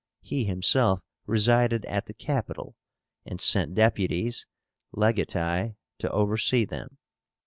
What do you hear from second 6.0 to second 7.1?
oversee them.